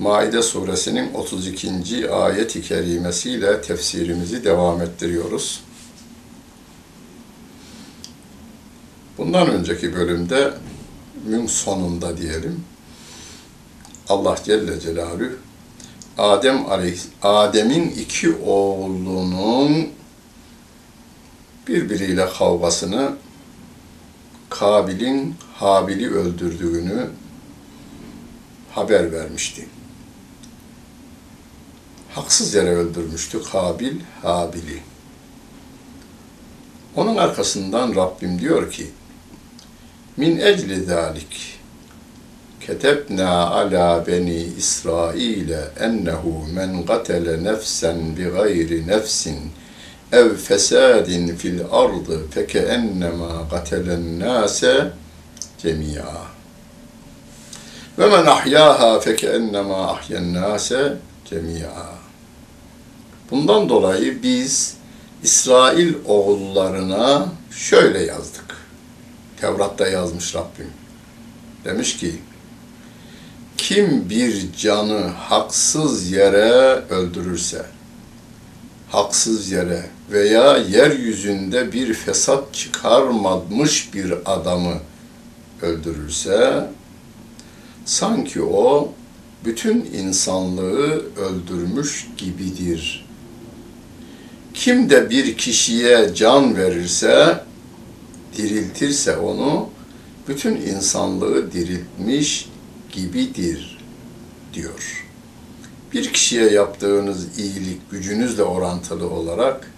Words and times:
Maide 0.00 0.42
suresinin 0.42 1.14
32. 1.14 2.10
ayet-i 2.10 2.62
kerimesiyle 2.62 3.62
tefsirimizi 3.62 4.44
devam 4.44 4.82
ettiriyoruz. 4.82 5.60
Bundan 9.18 9.50
önceki 9.50 9.94
bölümde 9.94 10.54
mün 11.26 11.46
sonunda 11.46 12.16
diyelim 12.16 12.64
Allah 14.08 14.36
Celle 14.44 14.80
Celaluhu 14.80 15.32
Adem 16.18 16.66
Adem'in 17.22 17.90
iki 17.90 18.36
oğlunun 18.36 19.88
birbiriyle 21.68 22.28
kavgasını 22.38 23.16
Kabil'in 24.50 25.34
Habil'i 25.54 26.10
öldürdüğünü 26.10 27.10
haber 28.70 29.12
vermişti. 29.12 29.66
Haksız 32.20 32.54
yere 32.54 32.70
öldürmüştü 32.70 33.42
Kabil 33.52 33.94
Habil'i. 34.22 34.82
Onun 36.96 37.16
arkasından 37.16 37.94
Rabbim 37.94 38.38
diyor 38.38 38.70
ki 38.70 38.90
Min 40.16 40.38
ecli 40.38 40.84
zalik 40.84 41.58
ketebna 42.60 43.50
ala 43.50 44.06
beni 44.06 44.36
İsrail'e 44.36 45.70
ennehu 45.80 46.46
men 46.54 46.86
gatele 46.86 47.44
nefsen 47.44 48.16
bi 48.16 48.24
gayri 48.24 48.86
nefsin 48.86 49.38
ev 50.12 50.36
fesadin 50.36 51.36
fil 51.36 51.60
ardı 51.70 52.30
feke 52.30 52.58
ennema 52.58 53.46
gatelen 53.50 54.20
nase 54.20 54.92
cemia 55.58 56.14
ve 57.98 58.06
men 58.06 58.26
ahyaha 58.26 59.00
feke 59.00 59.26
ennema 59.26 59.90
ahyen 59.90 60.34
nase 60.34 60.96
cemia 61.30 61.99
bundan 63.30 63.68
dolayı 63.68 64.22
biz 64.22 64.74
İsrail 65.22 65.94
oğullarına 66.06 67.28
şöyle 67.50 68.04
yazdık. 68.04 68.56
Tevrat'ta 69.40 69.88
yazmış 69.88 70.34
Rabbim. 70.34 70.70
Demiş 71.64 71.96
ki, 71.96 72.14
kim 73.56 74.10
bir 74.10 74.52
canı 74.52 75.00
haksız 75.00 76.10
yere 76.10 76.82
öldürürse, 76.90 77.66
haksız 78.88 79.50
yere 79.50 79.86
veya 80.10 80.56
yeryüzünde 80.56 81.72
bir 81.72 81.94
fesat 81.94 82.54
çıkarmamış 82.54 83.94
bir 83.94 84.14
adamı 84.24 84.74
öldürürse, 85.62 86.66
sanki 87.84 88.42
o 88.42 88.92
bütün 89.44 89.84
insanlığı 89.84 91.02
öldürmüş 91.16 92.08
gibidir. 92.16 93.09
Kim 94.60 94.90
de 94.90 95.10
bir 95.10 95.36
kişiye 95.36 96.14
can 96.14 96.56
verirse, 96.56 97.44
diriltirse 98.36 99.16
onu, 99.16 99.68
bütün 100.28 100.56
insanlığı 100.56 101.52
diriltmiş 101.52 102.48
gibidir 102.92 103.78
diyor. 104.54 105.06
Bir 105.92 106.12
kişiye 106.12 106.50
yaptığınız 106.50 107.38
iyilik 107.38 107.90
gücünüzle 107.90 108.42
orantılı 108.42 109.10
olarak 109.10 109.70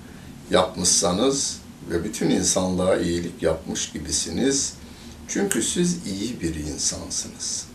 yapmışsanız 0.51 1.59
ve 1.91 2.05
bütün 2.05 2.31
insanlığa 2.31 2.97
iyilik 2.97 3.43
yapmış 3.43 3.93
gibisiniz. 3.93 4.73
Çünkü 5.29 5.63
siz 5.63 6.07
iyi 6.07 6.41
bir 6.41 6.55
insansınız. 6.55 7.72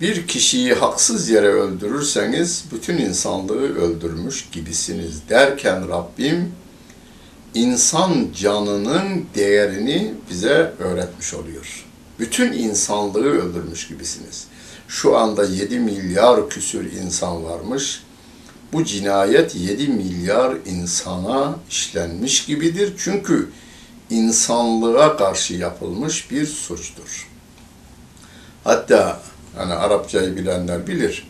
Bir 0.00 0.26
kişiyi 0.26 0.74
haksız 0.74 1.28
yere 1.28 1.46
öldürürseniz 1.48 2.64
bütün 2.72 2.98
insanlığı 2.98 3.78
öldürmüş 3.78 4.48
gibisiniz 4.52 5.28
derken 5.28 5.88
Rabbim 5.88 6.52
insan 7.54 8.28
canının 8.36 9.24
değerini 9.34 10.14
bize 10.30 10.72
öğretmiş 10.78 11.34
oluyor. 11.34 11.84
Bütün 12.18 12.52
insanlığı 12.52 13.30
öldürmüş 13.30 13.88
gibisiniz. 13.88 14.46
Şu 14.88 15.16
anda 15.16 15.44
7 15.44 15.78
milyar 15.78 16.50
küsür 16.50 16.92
insan 16.92 17.44
varmış. 17.44 18.02
Bu 18.72 18.84
cinayet 18.84 19.54
7 19.54 19.88
milyar 19.88 20.56
insana 20.66 21.56
işlenmiş 21.70 22.46
gibidir. 22.46 22.94
Çünkü 22.98 23.48
insanlığa 24.10 25.16
karşı 25.16 25.54
yapılmış 25.54 26.30
bir 26.30 26.46
suçtur. 26.46 27.28
Hatta 28.64 29.20
hani 29.56 29.74
Arapçayı 29.74 30.36
bilenler 30.36 30.86
bilir. 30.86 31.28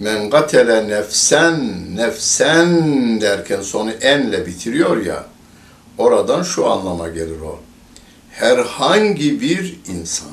Men 0.00 0.30
gatele 0.30 0.88
nefsen, 0.88 1.84
nefsen 1.96 3.20
derken 3.20 3.62
sonu 3.62 3.90
enle 3.90 4.46
bitiriyor 4.46 5.04
ya. 5.06 5.26
Oradan 5.98 6.42
şu 6.42 6.66
anlama 6.66 7.08
gelir 7.08 7.40
o. 7.40 7.60
Herhangi 8.30 9.40
bir 9.40 9.80
insan, 9.88 10.30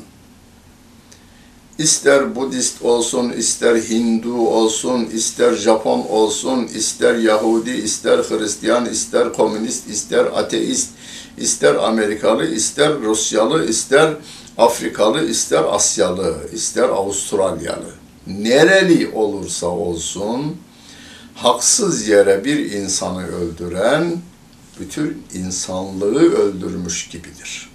ister 1.78 2.36
Budist 2.36 2.82
olsun, 2.82 3.30
ister 3.30 3.76
Hindu 3.76 4.48
olsun, 4.48 5.06
ister 5.14 5.54
Japon 5.54 6.00
olsun, 6.10 6.70
ister 6.76 7.16
Yahudi, 7.16 7.72
ister 7.72 8.18
Hristiyan, 8.18 8.86
ister 8.86 9.34
komünist, 9.34 9.90
ister 9.90 10.26
ateist, 10.26 10.90
ister 11.38 11.76
Amerikalı, 11.76 12.46
ister 12.46 12.94
Rusyalı, 13.02 13.70
ister 13.70 14.14
Afrikalı, 14.58 15.30
ister 15.30 15.64
Asyalı, 15.64 16.38
ister 16.54 16.90
Avustralyalı, 16.90 17.94
nereli 18.28 19.12
olursa 19.14 19.68
olsun, 19.68 20.58
haksız 21.36 22.08
yere 22.08 22.46
bir 22.46 22.72
insanı 22.72 23.28
öldüren, 23.28 24.18
bütün 24.80 25.24
insanlığı 25.34 26.34
öldürmüş 26.34 27.08
gibidir. 27.10 27.70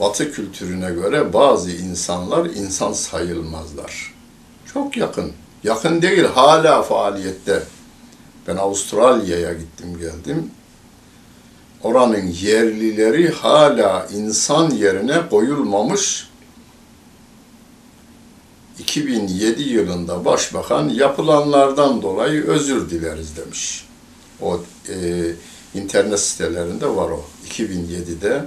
Batı 0.00 0.32
kültürüne 0.32 0.90
göre 0.90 1.32
bazı 1.32 1.70
insanlar 1.70 2.46
insan 2.46 2.92
sayılmazlar. 2.92 4.14
Çok 4.72 4.96
yakın. 4.96 5.32
Yakın 5.64 6.02
değil, 6.02 6.24
hala 6.24 6.82
faaliyette. 6.82 7.62
Ben 8.48 8.56
Avustralya'ya 8.56 9.52
gittim 9.52 9.98
geldim. 9.98 10.50
Oranın 11.84 12.26
yerlileri 12.26 13.30
hala 13.30 14.06
insan 14.14 14.70
yerine 14.70 15.28
koyulmamış 15.30 16.28
2007 18.78 19.62
yılında 19.62 20.24
başbakan 20.24 20.88
yapılanlardan 20.88 22.02
dolayı 22.02 22.44
özür 22.44 22.90
dileriz 22.90 23.36
demiş. 23.36 23.84
O 24.40 24.60
e, 24.88 24.94
internet 25.74 26.20
sitelerinde 26.20 26.86
var 26.86 27.10
o. 27.10 27.24
2007'de 27.48 28.44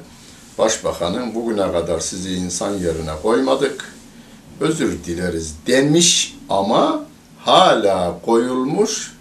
başbakanın 0.58 1.36
bugüne 1.36 1.72
kadar 1.72 2.00
sizi 2.00 2.34
insan 2.34 2.74
yerine 2.74 3.12
koymadık, 3.22 3.94
özür 4.59 5.03
dileriz 5.03 5.56
denmiş 5.68 6.38
ama 6.50 7.06
hala 7.40 8.20
koyulmuş 8.26 9.14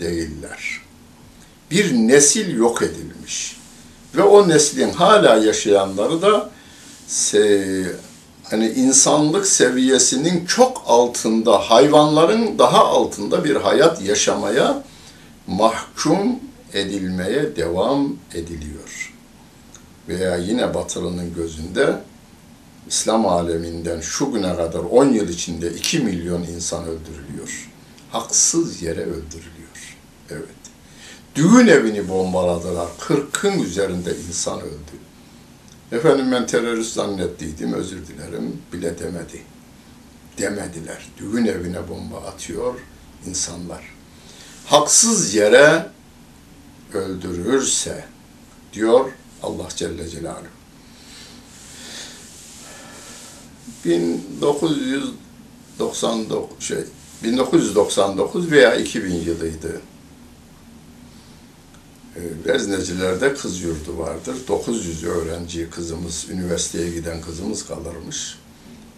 değiller. 0.00 0.80
Bir 1.70 1.92
nesil 1.92 2.56
yok 2.56 2.82
edilmiş. 2.82 3.59
Ve 4.14 4.22
o 4.22 4.48
neslin 4.48 4.90
hala 4.90 5.36
yaşayanları 5.36 6.22
da 6.22 6.50
hani 8.44 8.68
insanlık 8.68 9.46
seviyesinin 9.46 10.46
çok 10.46 10.82
altında, 10.86 11.58
hayvanların 11.58 12.58
daha 12.58 12.84
altında 12.84 13.44
bir 13.44 13.56
hayat 13.56 14.02
yaşamaya 14.02 14.82
mahkum 15.46 16.38
edilmeye 16.72 17.56
devam 17.56 18.16
ediliyor. 18.34 19.14
Veya 20.08 20.36
yine 20.36 20.74
Batılı'nın 20.74 21.34
gözünde 21.34 22.00
İslam 22.88 23.26
aleminden 23.26 24.00
şu 24.00 24.32
güne 24.32 24.56
kadar 24.56 24.78
10 24.78 25.04
yıl 25.04 25.28
içinde 25.28 25.72
2 25.72 25.98
milyon 25.98 26.42
insan 26.42 26.84
öldürülüyor. 26.84 27.70
Haksız 28.10 28.82
yere 28.82 29.00
öldürülüyor. 29.00 29.96
Evet. 30.30 30.59
Düğün 31.40 31.66
evini 31.66 32.08
bombaladılar. 32.08 32.88
40'ın 33.00 33.62
üzerinde 33.62 34.16
insan 34.28 34.60
öldü. 34.60 34.92
Efendim 35.92 36.32
ben 36.32 36.46
terörist 36.46 36.92
zannettiydim, 36.92 37.72
özür 37.72 38.06
dilerim 38.06 38.62
bile 38.72 38.98
demedi. 38.98 39.42
Demediler. 40.38 41.08
Düğün 41.18 41.46
evine 41.46 41.88
bomba 41.88 42.16
atıyor 42.16 42.74
insanlar 43.26 44.00
haksız 44.70 45.34
yere 45.34 45.86
öldürürse 46.94 48.04
diyor 48.72 49.10
Allah 49.42 49.68
Celle 49.76 50.08
Celaluhu. 50.08 50.44
1999 53.84 56.64
şey 56.64 56.84
1999 57.22 58.50
veya 58.50 58.74
2000 58.74 59.14
yılıydı. 59.14 59.80
Veznecilerde 62.46 63.34
kız 63.34 63.60
yurdu 63.62 63.98
vardır. 63.98 64.36
900 64.48 65.04
öğrenci 65.04 65.70
kızımız, 65.70 66.26
üniversiteye 66.30 66.90
giden 66.90 67.20
kızımız 67.20 67.66
kalırmış. 67.66 68.38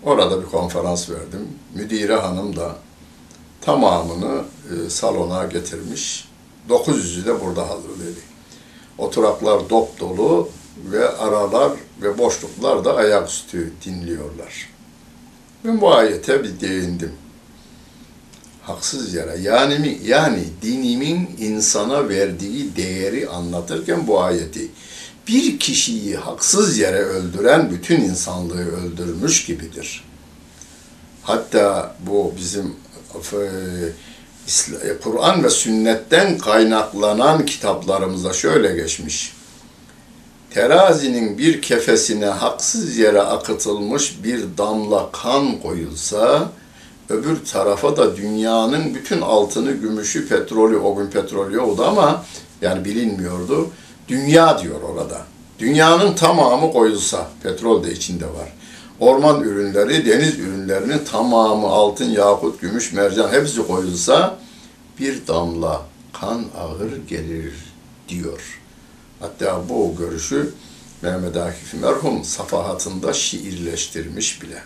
Orada 0.03 0.43
bir 0.43 0.47
konferans 0.47 1.11
verdim. 1.11 1.49
Müdire 1.75 2.17
hanım 2.17 2.57
da 2.57 2.77
tamamını 3.61 4.43
e, 4.71 4.91
salona 4.91 5.45
getirmiş. 5.45 6.29
900'ü 6.69 7.27
de 7.27 7.41
burada 7.41 7.71
hazırladı. 7.71 8.21
Oturaklar 8.99 9.71
dop 9.71 10.01
dolu 10.01 10.49
ve 10.77 11.09
aralar 11.09 11.73
ve 12.03 12.19
boşluklar 12.19 12.85
da 12.85 12.97
ayaküstü 12.97 13.73
dinliyorlar. 13.85 14.69
Ben 15.65 15.81
bu 15.81 15.95
ayete 15.95 16.45
bir 16.45 16.61
değindim. 16.61 17.13
Haksız 18.63 19.15
yere 19.15 19.37
yani 19.41 19.99
yani 20.05 20.45
dinimin 20.63 21.31
insana 21.39 22.09
verdiği 22.09 22.77
değeri 22.77 23.29
anlatırken 23.29 24.07
bu 24.07 24.21
ayeti 24.21 24.69
bir 25.29 25.59
kişiyi 25.59 26.17
haksız 26.17 26.79
yere 26.79 26.99
öldüren 26.99 27.71
bütün 27.71 28.01
insanlığı 28.01 28.77
öldürmüş 28.77 29.47
gibidir. 29.47 30.05
Hatta 31.23 31.97
bu 32.07 32.35
bizim 32.37 32.77
e, 34.85 34.99
Kur'an 35.03 35.45
ve 35.45 35.51
sünnetten 35.51 36.39
kaynaklanan 36.39 37.47
kitaplarımızda 37.47 38.33
şöyle 38.33 38.75
geçmiş. 38.75 39.33
Terazinin 40.51 41.39
bir 41.39 41.63
kefesine 41.63 42.27
haksız 42.27 42.97
yere 42.97 43.21
akıtılmış 43.21 44.25
bir 44.25 44.45
damla 44.59 45.13
kan 45.13 45.61
koyulsa, 45.61 46.53
öbür 47.13 47.45
tarafa 47.45 47.97
da 47.97 48.17
dünyanın 48.17 48.95
bütün 48.95 49.21
altını, 49.21 49.73
gümüşü, 49.73 50.29
petrolü, 50.29 50.77
o 50.77 50.97
gün 50.97 51.07
petrol 51.07 51.53
yoktu 51.53 51.85
ama 51.87 52.25
yani 52.63 52.85
bilinmiyordu. 52.85 53.71
Dünya 54.09 54.59
diyor 54.59 54.83
orada. 54.83 55.23
Dünyanın 55.59 56.15
tamamı 56.15 56.73
koyulsa, 56.73 57.29
petrol 57.43 57.85
de 57.85 57.93
içinde 57.93 58.25
var. 58.25 58.53
Orman 59.01 59.41
ürünleri, 59.41 60.07
deniz 60.07 60.39
ürünlerinin 60.39 61.05
tamamı 61.05 61.67
altın, 61.67 62.11
yakut, 62.11 62.61
gümüş, 62.61 62.93
mercan 62.93 63.33
hepsi 63.33 63.67
koyulsa 63.67 64.39
bir 64.99 65.27
damla 65.27 65.83
kan 66.13 66.45
ağır 66.59 66.97
gelir 67.09 67.55
diyor. 68.09 68.61
Hatta 69.21 69.61
bu 69.69 69.95
görüşü 69.99 70.53
Mehmet 71.03 71.37
Akif 71.37 71.75
merhum 71.75 72.25
safahatında 72.25 73.13
şiirleştirmiş 73.13 74.43
bile. 74.43 74.63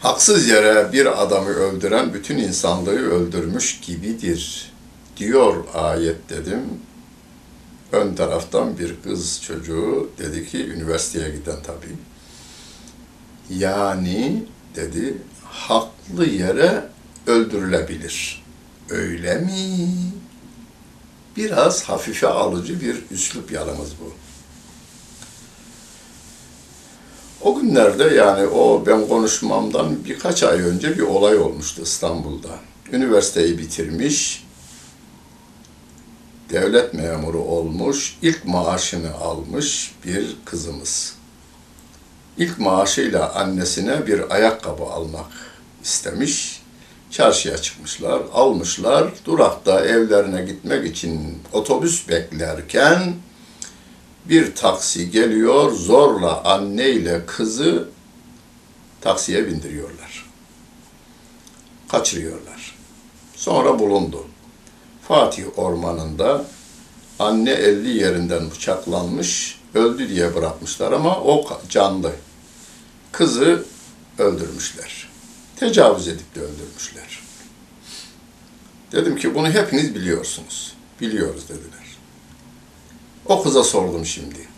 Haksız 0.00 0.48
yere 0.48 0.92
bir 0.92 1.22
adamı 1.22 1.48
öldüren 1.48 2.14
bütün 2.14 2.38
insanlığı 2.38 3.10
öldürmüş 3.10 3.80
gibidir 3.80 4.72
diyor 5.16 5.64
ayet 5.74 6.30
dedim. 6.30 6.60
Ön 7.92 8.14
taraftan 8.14 8.78
bir 8.78 8.94
kız 9.02 9.42
çocuğu 9.42 10.10
dedi 10.18 10.48
ki 10.48 10.66
üniversiteye 10.66 11.30
giden 11.30 11.56
tabii. 11.66 11.96
Yani 13.50 14.44
dedi 14.76 15.18
haklı 15.44 16.26
yere 16.26 16.88
öldürülebilir. 17.26 18.44
Öyle 18.90 19.38
mi? 19.38 19.88
Biraz 21.36 21.84
hafife 21.84 22.28
alıcı 22.28 22.80
bir 22.80 23.04
üslup 23.10 23.52
yalnız 23.52 23.92
bu. 24.00 24.23
O 27.44 27.60
günlerde 27.60 28.04
yani 28.04 28.46
o 28.46 28.86
ben 28.86 29.08
konuşmamdan 29.08 30.04
birkaç 30.04 30.42
ay 30.42 30.60
önce 30.60 30.98
bir 30.98 31.02
olay 31.02 31.38
olmuştu 31.38 31.82
İstanbul'da. 31.82 32.48
Üniversiteyi 32.92 33.58
bitirmiş, 33.58 34.46
devlet 36.50 36.94
memuru 36.94 37.38
olmuş, 37.38 38.18
ilk 38.22 38.44
maaşını 38.44 39.14
almış 39.14 39.94
bir 40.04 40.36
kızımız. 40.44 41.14
İlk 42.38 42.58
maaşıyla 42.58 43.34
annesine 43.34 44.06
bir 44.06 44.34
ayakkabı 44.34 44.84
almak 44.84 45.32
istemiş. 45.82 46.62
Çarşıya 47.10 47.58
çıkmışlar, 47.58 48.22
almışlar. 48.32 49.12
Durakta 49.24 49.84
evlerine 49.84 50.42
gitmek 50.42 50.86
için 50.86 51.38
otobüs 51.52 52.08
beklerken 52.08 53.14
bir 54.28 54.54
taksi 54.54 55.10
geliyor, 55.10 55.72
zorla 55.72 56.44
anne 56.44 56.90
ile 56.90 57.26
kızı 57.26 57.88
taksiye 59.00 59.46
bindiriyorlar. 59.46 60.26
Kaçırıyorlar. 61.88 62.74
Sonra 63.36 63.78
bulundu. 63.78 64.26
Fatih 65.08 65.58
Ormanı'nda 65.58 66.44
anne 67.18 67.50
50 67.50 67.88
yerinden 67.88 68.50
bıçaklanmış, 68.50 69.60
öldü 69.74 70.08
diye 70.08 70.34
bırakmışlar 70.34 70.92
ama 70.92 71.20
o 71.20 71.58
canlı. 71.68 72.12
Kızı 73.12 73.64
öldürmüşler. 74.18 75.08
Tecavüz 75.56 76.08
edip 76.08 76.34
de 76.34 76.40
öldürmüşler. 76.40 77.20
Dedim 78.92 79.16
ki 79.16 79.34
bunu 79.34 79.50
hepiniz 79.50 79.94
biliyorsunuz. 79.94 80.74
Biliyoruz 81.00 81.48
dediler. 81.48 81.83
O 83.26 83.42
kıza 83.42 83.64
sordum 83.64 84.06
şimdi. 84.06 84.48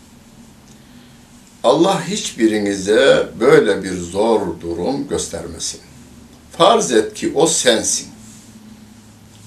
Allah 1.63 2.07
hiçbirinize 2.07 3.29
böyle 3.39 3.83
bir 3.83 3.97
zor 3.97 4.61
durum 4.61 5.07
göstermesin. 5.07 5.81
Farz 6.57 6.91
et 6.91 7.13
ki 7.13 7.31
o 7.35 7.47
sensin. 7.47 8.07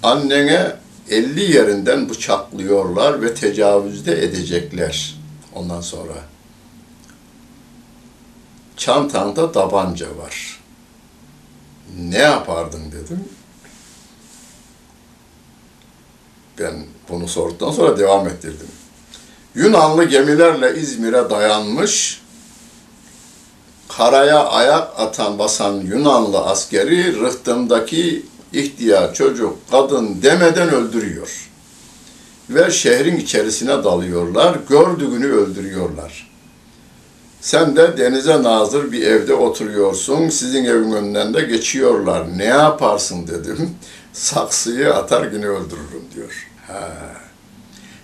Annene 0.03 0.77
50 1.11 1.53
yerinden 1.53 2.09
bıçaklıyorlar 2.09 3.23
ve 3.23 3.35
tecavüzde 3.35 4.25
edecekler 4.25 5.17
ondan 5.55 5.81
sonra. 5.81 6.15
Çantanda 8.77 9.53
tabanca 9.53 10.17
var. 10.17 10.61
Ne 11.99 12.19
yapardın 12.19 12.93
dedim. 12.93 13.25
Ben 16.59 16.85
bunu 17.09 17.29
sorduktan 17.29 17.71
sonra 17.71 17.99
devam 17.99 18.29
ettirdim. 18.29 18.69
Yunanlı 19.55 20.05
gemilerle 20.05 20.81
İzmir'e 20.81 21.31
dayanmış, 21.31 22.23
karaya 23.89 24.45
ayak 24.45 25.01
atan 25.01 25.39
basan 25.39 25.73
Yunanlı 25.73 26.39
askeri 26.39 27.21
rıhtımdaki 27.21 28.27
ihtiyar, 28.53 29.15
çocuk, 29.15 29.71
kadın 29.71 30.23
demeden 30.23 30.71
öldürüyor. 30.71 31.51
Ve 32.51 32.71
şehrin 32.71 33.17
içerisine 33.17 33.85
dalıyorlar, 33.85 34.57
gördüğünü 34.69 35.27
öldürüyorlar. 35.27 36.31
Sen 37.41 37.77
de 37.77 37.99
denize 37.99 38.43
nazır 38.43 38.93
bir 38.93 39.03
evde 39.03 39.35
oturuyorsun, 39.35 40.29
sizin 40.29 40.65
evin 40.65 40.93
önünden 40.93 41.35
de 41.35 41.41
geçiyorlar. 41.41 42.39
Ne 42.39 42.45
yaparsın 42.45 43.27
dedim. 43.27 43.71
Saksıyı 44.13 44.95
atar 44.95 45.33
yine 45.33 45.47
öldürürüm 45.47 46.05
diyor. 46.15 46.49
Ha. 46.67 46.93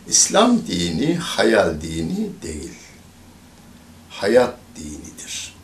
İslam 0.09 0.67
dini 0.67 1.17
hayal 1.17 1.81
dini 1.81 2.31
değil. 2.43 2.75
Hayat 4.11 4.55
dinidir. 4.77 5.57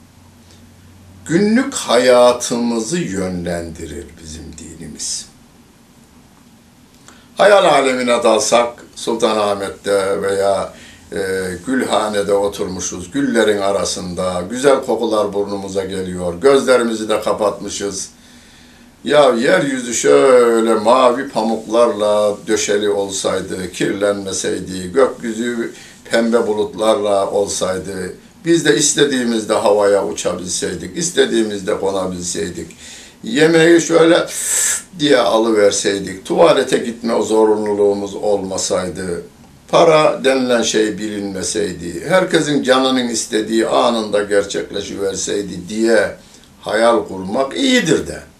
Günlük 1.27 1.75
hayatımızı 1.75 2.99
yönlendirir 2.99 4.07
bizim 4.23 4.45
dinimiz. 4.59 5.27
Hayal 7.37 7.65
alemine 7.65 8.23
dalsak 8.23 8.85
Sultanahmet'te 8.95 10.23
veya 10.23 10.73
e, 11.13 11.19
Gülhane'de 11.67 12.35
oturmuşuz, 12.35 13.11
güllerin 13.11 13.61
arasında, 13.61 14.45
güzel 14.51 14.85
kokular 14.85 15.33
burnumuza 15.33 15.85
geliyor, 15.85 16.35
gözlerimizi 16.35 17.09
de 17.09 17.21
kapatmışız 17.21 18.11
ya 19.05 19.35
yeryüzü 19.35 19.95
şöyle 19.95 20.75
mavi 20.75 21.29
pamuklarla 21.29 22.37
döşeli 22.47 22.91
olsaydı, 22.91 23.73
kirlenmeseydi, 23.73 24.93
gökyüzü 24.93 25.73
pembe 26.11 26.47
bulutlarla 26.47 27.31
olsaydı, 27.31 28.15
biz 28.45 28.65
de 28.65 28.77
istediğimizde 28.77 29.55
havaya 29.55 30.07
uçabilseydik, 30.07 30.97
istediğimizde 30.97 31.81
konabilseydik, 31.81 32.77
yemeği 33.25 33.81
şöyle 33.81 34.27
diye 34.99 35.19
alıverseydik, 35.19 36.27
tuvalete 36.27 36.79
gitme 36.79 37.23
zorunluluğumuz 37.23 38.15
olmasaydı, 38.15 39.23
para 39.69 40.25
denilen 40.25 40.63
şey 40.63 40.99
bilinmeseydi, 40.99 42.05
herkesin 42.09 42.63
canının 42.63 43.09
istediği 43.09 43.67
anında 43.67 44.23
gerçekleşiverseydi 44.23 45.69
diye 45.69 46.17
hayal 46.61 47.05
kurmak 47.05 47.57
iyidir 47.57 48.07
de. 48.07 48.32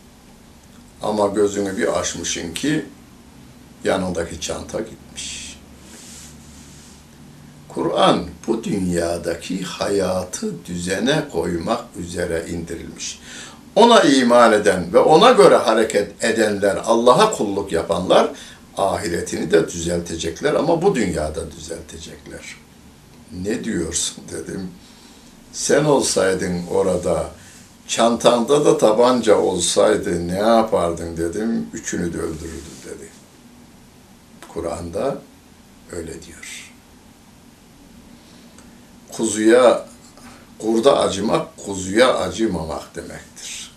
Ama 1.03 1.27
gözünü 1.27 1.77
bir 1.77 2.01
açmışın 2.01 2.55
ki 2.55 2.87
yanındaki 3.85 4.41
çanta 4.41 4.81
gitmiş. 4.81 5.59
Kur'an 7.69 8.25
bu 8.47 8.65
dünyadaki 8.65 9.63
hayatı 9.63 10.65
düzene 10.65 11.25
koymak 11.33 11.85
üzere 11.99 12.47
indirilmiş. 12.51 13.21
Ona 13.77 14.01
iman 14.01 14.53
eden 14.53 14.93
ve 14.93 14.99
ona 14.99 15.31
göre 15.31 15.57
hareket 15.57 16.25
edenler, 16.25 16.79
Allah'a 16.85 17.33
kulluk 17.33 17.73
yapanlar 17.73 18.31
ahiretini 18.77 19.51
de 19.51 19.69
düzeltecekler 19.69 20.55
ama 20.55 20.83
bu 20.83 20.95
dünyada 20.95 21.51
düzeltecekler. 21.51 22.57
Ne 23.43 23.65
diyorsun 23.65 24.25
dedim. 24.33 24.71
Sen 25.53 25.85
olsaydın 25.85 26.67
orada, 26.71 27.31
çantanda 27.93 28.65
da 28.65 28.79
tabanca 28.79 29.37
olsaydı 29.39 30.29
ne 30.29 30.39
yapardın 30.39 31.17
dedim. 31.17 31.67
Üçünü 31.73 32.13
de 32.13 32.19
öldürürdüm 32.19 32.79
dedi. 32.85 33.09
Kur'an'da 34.49 35.19
öyle 35.93 36.23
diyor. 36.23 36.73
Kuzuya, 39.13 39.87
kurda 40.59 40.99
acımak, 40.99 41.57
kuzuya 41.57 42.19
acımamak 42.19 42.97
demektir. 42.97 43.73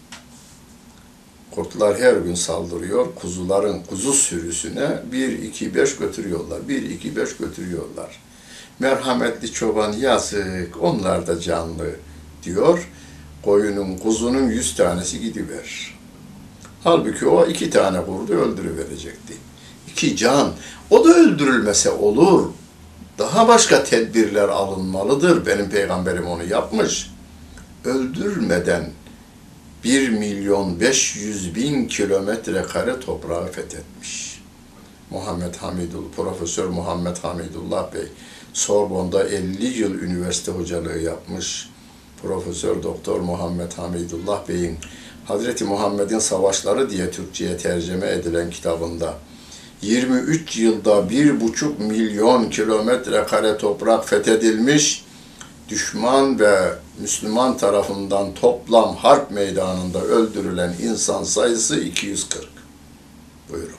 Kurtlar 1.52 2.00
her 2.00 2.14
gün 2.14 2.36
saldırıyor. 2.36 3.16
Kuzuların, 3.16 3.84
kuzu 3.84 4.14
sürüsüne 4.14 5.00
bir, 5.12 5.40
iki, 5.40 5.76
beş 5.76 5.98
götürüyorlar. 5.98 6.68
Bir, 6.68 6.90
iki, 6.90 7.16
beş 7.16 7.38
götürüyorlar. 7.38 8.22
Merhametli 8.80 9.52
çoban 9.52 9.92
yazık, 9.92 10.84
onlar 10.84 11.28
da 11.28 11.40
canlı 11.40 11.96
diyor. 12.44 12.90
Koyunun, 13.46 13.98
kuzunun 13.98 14.50
yüz 14.50 14.76
tanesi 14.76 15.22
gidiver. 15.22 15.94
Halbuki 16.84 17.28
o 17.28 17.48
iki 17.48 17.70
tane 17.70 18.06
kurdu 18.06 18.34
öldürüverecekti. 18.34 19.34
İki 19.88 20.18
can. 20.18 20.52
O 20.90 21.06
da 21.06 21.10
öldürülmese 21.10 21.90
olur. 21.90 22.50
Daha 23.18 23.48
başka 23.48 23.84
tedbirler 23.84 24.50
alınmalıdır. 24.50 25.46
Benim 25.46 25.70
peygamberim 25.70 26.28
onu 26.28 26.44
yapmış. 26.44 27.12
Öldürmeden 27.86 28.92
1 29.84 30.10
milyon 30.10 30.80
500 30.80 31.56
bin 31.56 31.88
kilometre 31.88 32.62
kare 32.62 33.00
toprağı 33.00 33.52
fethetmiş. 33.52 34.42
Muhammed 35.10 35.56
Hamidullah, 35.56 36.12
Profesör 36.16 36.66
Muhammed 36.68 37.18
Hamidullah 37.18 37.94
Bey, 37.94 38.08
Sorbon'da 38.54 39.24
50 39.24 39.66
yıl 39.66 40.02
üniversite 40.02 40.52
hocalığı 40.52 41.00
yapmış. 41.00 41.70
Profesör 42.26 42.84
Doktor 42.84 43.20
Muhammed 43.20 43.72
Hamidullah 43.72 44.48
Bey'in 44.50 44.78
Hazreti 45.26 45.64
Muhammed'in 45.64 46.20
Savaşları 46.20 46.90
diye 46.90 47.12
Türkçe'ye 47.12 47.58
tercüme 47.58 48.08
edilen 48.12 48.50
kitabında 48.50 49.14
23 49.82 50.58
yılda 50.58 50.92
1,5 50.92 51.80
milyon 51.80 52.50
kilometre 52.50 53.24
kare 53.24 53.58
toprak 53.58 54.10
fethedilmiş, 54.10 55.06
düşman 55.70 56.40
ve 56.40 56.74
Müslüman 57.00 57.58
tarafından 57.58 58.34
toplam 58.34 58.96
harp 58.96 59.32
meydanında 59.32 60.02
öldürülen 60.02 60.76
insan 60.84 61.24
sayısı 61.24 61.80
240. 61.80 62.48
Buyurun. 63.50 63.76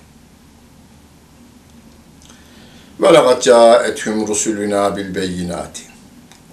Ve 3.01 3.07
lekad 3.07 3.43
câethum 3.43 4.29
rusuluna 4.29 4.97
bil 4.97 5.15
beyinati. 5.15 5.86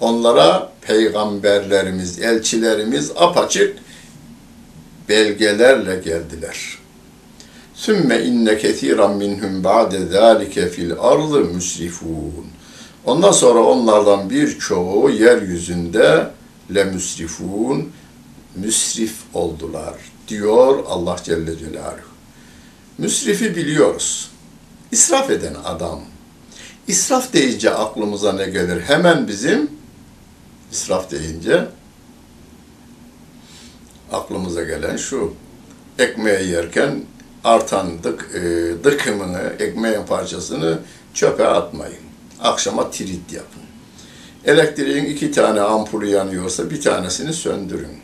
Onlara 0.04 0.70
peygamberlerimiz, 0.82 2.20
elçilerimiz 2.20 3.12
apaçık 3.16 3.78
belgelerle 5.10 5.96
geldiler. 5.96 6.78
Sümme 7.74 8.20
inne 8.20 8.58
kethiran 8.58 9.18
minhum 9.18 9.64
ba'de 9.64 10.06
zâlike 10.06 10.70
fil 10.70 10.92
ardı 11.00 11.40
müsrifûn. 11.40 12.46
Ondan 13.06 13.32
sonra 13.32 13.60
onlardan 13.60 14.30
birçoğu 14.30 15.10
yeryüzünde 15.10 16.28
le 16.76 16.84
müsrifun 16.84 17.92
müsrif 18.56 19.16
oldular 19.34 19.94
diyor 20.28 20.84
Allah 20.90 21.16
Celle 21.24 21.58
Celaluhu. 21.58 22.14
Müsrifi 22.98 23.56
biliyoruz. 23.56 24.32
İsraf 24.92 25.30
eden 25.30 25.56
adam. 25.66 26.00
İsraf 26.88 27.34
deyince 27.34 27.74
aklımıza 27.74 28.34
ne 28.34 28.46
gelir? 28.46 28.82
Hemen 28.82 29.28
bizim 29.28 29.73
israf 30.74 31.12
deyince 31.12 31.66
aklımıza 34.12 34.64
gelen 34.64 34.98
şu. 34.98 35.34
Ekmeği 36.00 36.50
yerken 36.50 37.02
artan 37.44 38.04
dık, 38.04 38.30
e, 38.36 38.40
dıkımını, 38.84 39.54
ekmeğin 39.60 40.06
parçasını 40.06 40.80
çöpe 41.14 41.48
atmayın. 41.48 42.04
Akşama 42.42 42.92
trit 42.92 43.34
yapın. 43.34 43.64
Elektriğin 44.46 45.06
iki 45.06 45.32
tane 45.32 45.62
ampulü 45.62 46.08
yanıyorsa 46.08 46.70
bir 46.70 46.82
tanesini 46.82 47.34
söndürün. 47.34 47.98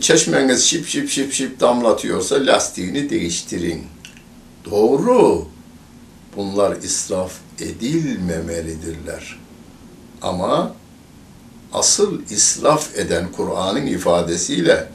Çeşmeniz 0.00 0.64
şip 0.64 0.86
şip 0.86 1.08
şip 1.10 1.32
şip 1.32 1.60
damlatıyorsa 1.60 2.46
lastiğini 2.46 3.10
değiştirin. 3.10 3.84
Doğru. 4.70 5.46
Bunlar 6.36 6.76
israf 6.76 7.32
edilmemelidirler. 7.60 9.38
Ama 10.22 10.74
asıl 11.72 12.20
israf 12.30 12.98
eden 12.98 13.32
Kur'an'ın 13.36 13.86
ifadesiyle 13.86 14.88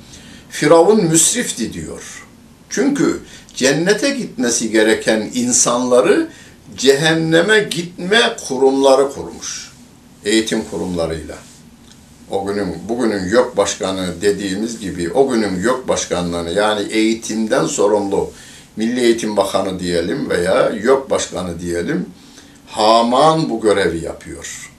Firavun 0.49 1.03
müsrifti 1.03 1.73
diyor. 1.73 2.25
Çünkü 2.69 3.19
cennete 3.55 4.09
gitmesi 4.09 4.71
gereken 4.71 5.31
insanları 5.33 6.27
cehenneme 6.77 7.59
gitme 7.59 8.35
kurumları 8.47 9.09
kurmuş. 9.09 9.71
Eğitim 10.25 10.63
kurumlarıyla. 10.71 11.35
O 12.31 12.45
günün, 12.45 12.75
bugünün 12.89 13.29
yok 13.29 13.57
başkanı 13.57 14.21
dediğimiz 14.21 14.79
gibi 14.79 15.11
o 15.11 15.29
günün 15.29 15.61
yok 15.61 15.87
başkanlığını 15.87 16.51
yani 16.51 16.81
eğitimden 16.91 17.65
sorumlu 17.65 18.31
Milli 18.75 18.99
Eğitim 18.99 19.37
Bakanı 19.37 19.79
diyelim 19.79 20.29
veya 20.29 20.69
yok 20.69 21.09
başkanı 21.09 21.59
diyelim 21.59 22.05
Haman 22.67 23.49
bu 23.49 23.61
görevi 23.61 24.05
yapıyor. 24.05 24.71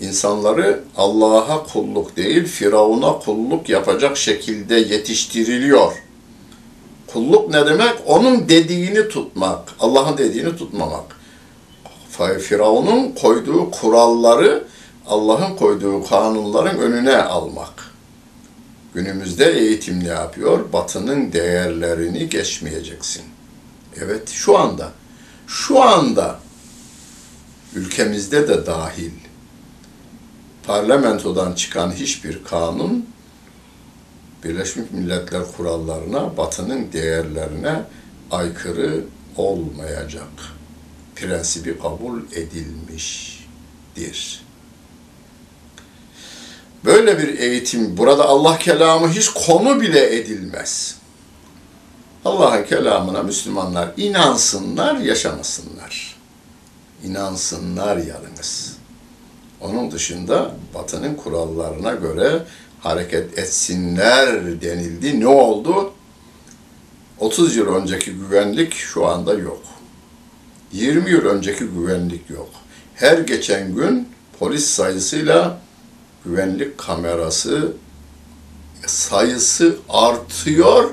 İnsanları 0.00 0.84
Allah'a 0.96 1.64
kulluk 1.64 2.16
değil, 2.16 2.44
Firavun'a 2.44 3.18
kulluk 3.18 3.68
yapacak 3.68 4.16
şekilde 4.16 4.74
yetiştiriliyor. 4.74 5.92
Kulluk 7.06 7.50
ne 7.50 7.66
demek? 7.66 7.94
Onun 8.06 8.48
dediğini 8.48 9.08
tutmak, 9.08 9.74
Allah'ın 9.80 10.18
dediğini 10.18 10.56
tutmamak. 10.56 11.18
Firavun'un 12.40 13.12
koyduğu 13.12 13.70
kuralları 13.70 14.64
Allah'ın 15.06 15.56
koyduğu 15.56 16.04
kanunların 16.04 16.78
önüne 16.78 17.16
almak. 17.16 17.94
Günümüzde 18.94 19.52
eğitim 19.52 20.04
ne 20.04 20.08
yapıyor? 20.08 20.72
Batının 20.72 21.32
değerlerini 21.32 22.28
geçmeyeceksin. 22.28 23.22
Evet 23.96 24.28
şu 24.28 24.58
anda, 24.58 24.88
şu 25.46 25.82
anda 25.82 26.38
ülkemizde 27.74 28.48
de 28.48 28.66
dahil 28.66 29.10
parlamentodan 30.68 31.52
çıkan 31.52 31.92
hiçbir 31.92 32.44
kanun 32.44 33.06
Birleşmiş 34.44 34.90
Milletler 34.90 35.42
kurallarına, 35.56 36.36
batının 36.36 36.92
değerlerine 36.92 37.82
aykırı 38.30 39.04
olmayacak. 39.36 40.28
Prensibi 41.16 41.78
kabul 41.78 42.20
edilmiştir. 42.32 43.42
Böyle 46.84 47.18
bir 47.18 47.38
eğitim, 47.38 47.96
burada 47.96 48.24
Allah 48.24 48.58
kelamı 48.58 49.08
hiç 49.08 49.28
konu 49.28 49.80
bile 49.80 50.16
edilmez. 50.16 50.98
Allah'ın 52.24 52.64
kelamına 52.64 53.22
Müslümanlar 53.22 53.90
inansınlar, 53.96 54.96
yaşamasınlar. 54.96 56.16
İnansınlar 57.04 57.96
yalnız. 57.96 58.67
Onun 59.60 59.90
dışında 59.90 60.50
Batı'nın 60.74 61.14
kurallarına 61.14 61.92
göre 61.92 62.42
hareket 62.80 63.38
etsinler 63.38 64.60
denildi. 64.62 65.20
Ne 65.20 65.26
oldu? 65.26 65.92
30 67.18 67.56
yıl 67.56 67.74
önceki 67.74 68.12
güvenlik 68.12 68.74
şu 68.74 69.06
anda 69.06 69.34
yok. 69.34 69.60
20 70.72 71.10
yıl 71.10 71.24
önceki 71.24 71.64
güvenlik 71.64 72.30
yok. 72.30 72.48
Her 72.94 73.18
geçen 73.18 73.74
gün 73.74 74.08
polis 74.38 74.64
sayısıyla 74.64 75.58
güvenlik 76.24 76.78
kamerası 76.78 77.72
sayısı 78.86 79.76
artıyor. 79.88 80.90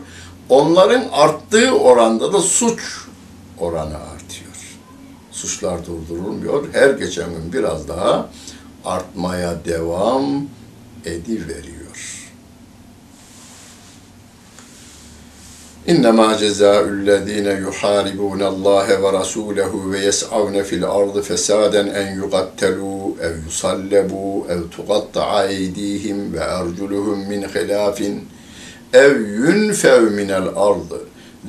Onların 0.50 1.04
arttığı 1.12 1.72
oranda 1.72 2.34
da 2.34 2.40
suç 2.40 2.82
oranı 3.60 3.98
artıyor. 3.98 4.56
Suçlar 5.32 5.86
durdurulmuyor. 5.86 6.74
Her 6.74 6.90
geçen 6.90 7.30
gün 7.30 7.54
biraz 7.54 7.88
daha 7.88 8.30
artmaya 8.86 9.66
devam 9.66 10.46
ediveriyor. 11.06 11.76
İnnemâ 15.88 16.38
cezâullezîne 16.38 17.54
yuhâribûnallâhe 17.54 19.02
ve 19.02 19.08
rasûlehu 19.08 19.92
ve 19.92 20.00
yes'avne 20.00 20.64
fil 20.64 20.84
ardı 20.84 21.22
fesâden 21.22 21.88
en 21.88 22.18
yugattelû 22.18 23.20
ev 23.22 23.36
yusallebû 23.48 24.52
ev 24.52 24.70
tugatta'a 24.72 25.46
eydîhim 25.46 26.34
ve 26.34 26.40
erculuhum 26.40 27.20
min 27.20 27.42
khilâfin 27.42 28.24
ev 28.94 29.22
yunfev 29.22 30.12
minel 30.12 30.48
ardı. 30.56 31.00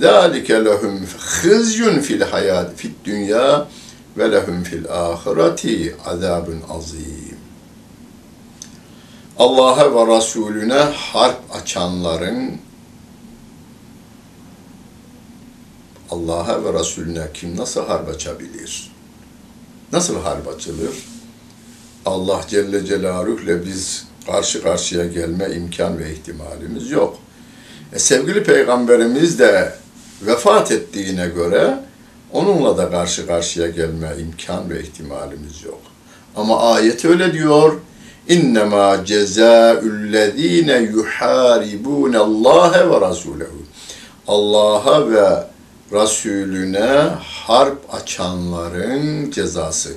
Zâlike 0.01 0.65
lehum 0.65 1.01
hızyun 1.19 1.99
fil 1.99 2.21
hayat 2.21 2.77
fid 2.77 2.95
dünya 3.05 3.69
ve 4.19 4.33
lehum 4.33 4.63
fil 4.63 4.89
ahireti 4.91 5.95
azabun 6.07 6.61
azim. 6.69 7.26
Allah'a 9.39 9.95
ve 9.95 10.17
Resulüne 10.17 10.75
harp 10.75 11.39
açanların 11.55 12.59
Allah'a 16.11 16.65
ve 16.65 16.81
Resulüne 16.81 17.29
kim 17.35 17.57
nasıl 17.57 17.87
harp 17.87 18.09
açabilir? 18.09 18.93
Nasıl 19.93 20.21
harp 20.21 20.49
açılır? 20.49 20.95
Allah 22.07 22.41
Celle 22.49 22.87
Celaluhu'yla 22.87 23.67
biz 23.67 24.07
karşı 24.27 24.63
karşıya 24.63 25.07
gelme 25.07 25.51
imkan 25.57 25.99
ve 25.99 26.13
ihtimalimiz 26.13 26.91
yok. 26.91 27.19
E, 27.93 27.99
sevgili 27.99 28.45
Peygamberimiz 28.45 29.39
de 29.39 29.75
vefat 30.23 30.73
ettiğine 30.73 31.29
göre 31.29 31.85
onunla 32.33 32.79
da 32.79 32.91
karşı 32.91 33.27
karşıya 33.27 33.69
gelme 33.69 34.15
imkan 34.21 34.71
ve 34.71 34.83
ihtimalimiz 34.83 35.65
yok. 35.65 35.81
Ama 36.37 36.73
ayet 36.73 37.05
öyle 37.05 37.33
diyor. 37.33 37.81
İnnemâ 38.29 39.05
cezâullezîne 39.05 40.79
yuhâribûne 40.79 42.19
Allâhe 42.19 42.91
ve 42.91 42.95
Rasûlehu. 42.95 43.63
Allah'a 44.29 45.11
ve 45.11 45.47
Resulüne 45.93 47.11
harp 47.47 47.95
açanların 47.95 49.31
cezası. 49.31 49.95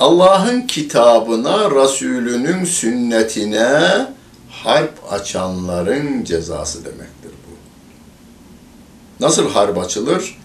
Allah'ın 0.00 0.60
kitabına, 0.60 1.70
Resulünün 1.70 2.64
sünnetine 2.64 4.06
harp 4.50 5.12
açanların 5.12 6.24
cezası 6.24 6.84
demektir 6.84 7.30
bu. 7.30 7.54
Nasıl 9.24 9.50
harp 9.50 9.78
açılır? 9.78 10.38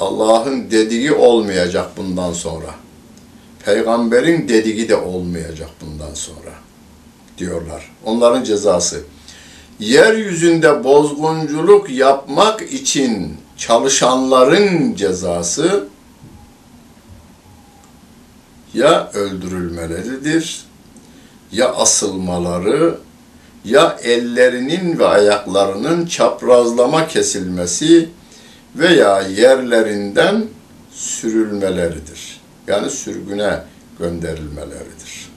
Allah'ın 0.00 0.70
dediği 0.70 1.12
olmayacak 1.12 1.90
bundan 1.96 2.32
sonra. 2.32 2.74
Peygamberin 3.64 4.48
dediği 4.48 4.88
de 4.88 4.96
olmayacak 4.96 5.70
bundan 5.80 6.14
sonra 6.14 6.50
diyorlar. 7.38 7.90
Onların 8.04 8.44
cezası. 8.44 9.02
Yeryüzünde 9.80 10.84
bozgunculuk 10.84 11.90
yapmak 11.90 12.62
için 12.62 13.36
çalışanların 13.56 14.94
cezası 14.94 15.88
ya 18.74 19.10
öldürülmeleridir, 19.14 20.64
ya 21.52 21.74
asılmaları, 21.74 22.98
ya 23.64 23.96
ellerinin 24.02 24.98
ve 24.98 25.06
ayaklarının 25.06 26.06
çaprazlama 26.06 27.08
kesilmesi 27.08 28.08
veya 28.76 29.20
yerlerinden 29.22 30.44
sürülmeleridir. 30.92 32.39
Yani 32.70 32.90
sürgüne 32.90 33.62
gönderilmeleridir. 33.98 35.30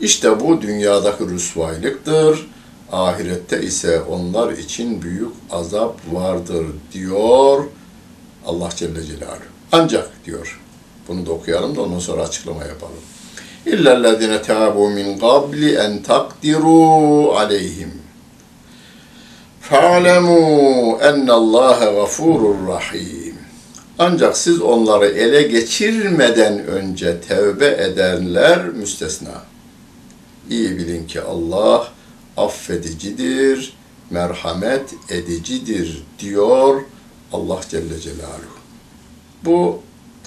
İşte 0.00 0.40
bu 0.40 0.62
dünyadaki 0.62 1.26
rüsvaylıktır. 1.28 2.46
Ahirette 2.92 3.62
ise 3.62 4.00
onlar 4.00 4.52
için 4.52 5.02
büyük 5.02 5.32
azap 5.50 6.00
vardır 6.12 6.66
diyor 6.92 7.64
Allah 8.46 8.68
Celle 8.76 9.02
Celaluhu. 9.02 9.42
Ancak 9.72 10.10
diyor, 10.24 10.60
bunu 11.08 11.26
da 11.26 11.32
okuyalım 11.32 11.76
da 11.76 11.82
ondan 11.82 11.98
sonra 11.98 12.22
açıklama 12.22 12.64
yapalım. 12.64 12.94
İllellezine 13.66 14.36
tâbû 14.36 14.94
min 14.94 15.18
qabli 15.18 15.76
en 15.76 16.02
takdirû 16.02 17.34
aleyhim. 17.34 17.92
Fa'lemû 19.60 21.02
ennallâhe 21.02 21.84
gafurur 21.84 22.68
rahim. 22.68 23.45
Ancak 23.98 24.36
siz 24.36 24.62
onları 24.62 25.06
ele 25.06 25.42
geçirmeden 25.42 26.66
önce 26.66 27.20
tevbe 27.20 27.66
edenler 27.66 28.66
müstesna. 28.68 29.42
İyi 30.50 30.76
bilin 30.76 31.06
ki 31.06 31.20
Allah 31.20 31.88
affedicidir, 32.36 33.72
merhamet 34.10 34.94
edicidir 35.10 36.02
diyor 36.18 36.82
Allah 37.32 37.60
Celle 37.68 38.00
Celaluhu. 38.00 38.56
Bu 39.44 39.82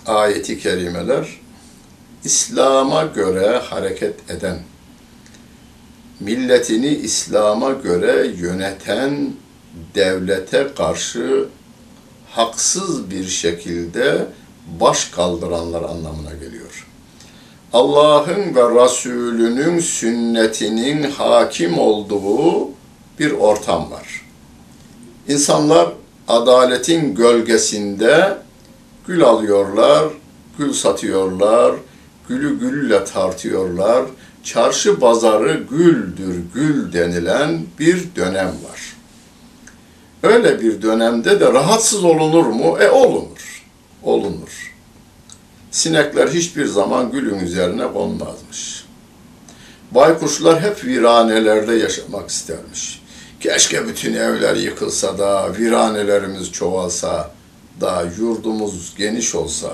ayeti 0.06 0.60
kerimeler 0.60 1.40
İslam'a 2.24 3.04
göre 3.04 3.58
hareket 3.58 4.32
eden, 4.32 4.60
milletini 6.20 6.88
İslam'a 6.88 7.72
göre 7.72 8.28
yöneten 8.38 9.34
devlete 9.96 10.68
karşı 10.78 11.46
haksız 12.32 13.12
bir 13.12 13.26
şekilde 13.26 14.26
baş 14.80 15.06
kaldıranlar 15.06 15.82
anlamına 15.82 16.34
geliyor. 16.34 16.88
Allah'ın 17.74 18.56
ve 18.56 18.84
Resulünün 18.84 19.80
sünnetinin 19.80 21.12
hakim 21.12 21.80
olduğu 21.80 22.70
bir 23.20 23.32
ortam 23.32 23.92
var. 23.92 24.26
İnsanlar 25.28 25.90
adaletin 26.28 27.16
gölgesinde 27.16 28.38
gül 29.08 29.24
alıyorlar, 29.24 30.06
gül 30.58 30.74
satıyorlar, 30.74 31.76
gülü 32.30 32.60
gülle 32.60 33.06
tartıyorlar. 33.06 34.06
Çarşı 34.44 35.00
pazarı 35.00 35.64
güldür 35.70 36.36
gül 36.54 36.94
denilen 36.94 37.62
bir 37.80 38.16
dönem 38.16 38.48
var. 38.48 38.99
Öyle 40.24 40.62
bir 40.62 40.82
dönemde 40.82 41.40
de 41.40 41.54
rahatsız 41.54 42.04
olunur 42.04 42.46
mu? 42.46 42.78
E 42.80 42.90
olunur. 42.90 43.64
Olunur. 44.04 44.76
Sinekler 45.72 46.28
hiçbir 46.28 46.66
zaman 46.66 47.12
gülün 47.12 47.40
üzerine 47.40 47.94
konmazmış. 47.94 48.86
Baykuşlar 49.92 50.62
hep 50.62 50.86
viranelerde 50.86 51.76
yaşamak 51.76 52.30
istermiş. 52.30 53.02
Keşke 53.40 53.88
bütün 53.88 54.14
evler 54.14 54.56
yıkılsa 54.56 55.18
da, 55.18 55.58
viranelerimiz 55.58 56.52
çoğalsa 56.52 57.32
da, 57.82 58.06
yurdumuz 58.20 58.94
geniş 58.98 59.36
olsa 59.36 59.70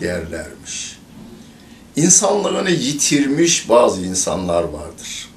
derlermiş. 0.00 0.98
İnsanlığını 1.96 2.70
yitirmiş 2.70 3.68
bazı 3.68 4.00
insanlar 4.00 4.62
vardır. 4.62 5.28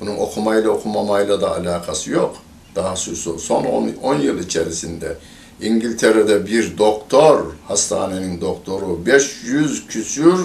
Bunun 0.00 0.16
okumayla 0.16 0.70
okumamayla 0.70 1.40
da 1.40 1.56
alakası 1.56 2.10
yok. 2.10 2.36
Daha 2.74 2.96
son 2.96 3.64
10 4.02 4.18
yıl 4.18 4.38
içerisinde 4.38 5.16
İngiltere'de 5.62 6.46
bir 6.46 6.78
doktor, 6.78 7.46
hastanenin 7.68 8.40
doktoru 8.40 9.06
500 9.06 9.86
küsür 9.86 10.40